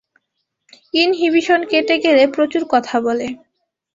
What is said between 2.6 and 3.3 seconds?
কথা বলে।